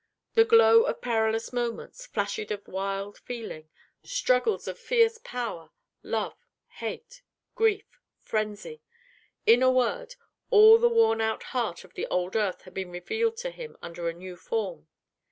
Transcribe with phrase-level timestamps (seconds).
[0.33, 3.69] The glow of perilous moments; flashes of wild feeling;
[4.03, 5.69] struggles of fierce power
[6.01, 7.21] love, hate,
[7.53, 7.85] grief,
[8.19, 8.81] frenzy
[9.45, 10.15] in a word,
[10.49, 14.09] all the worn out heart of the old earth had been revealed to him under
[14.09, 14.87] a new form.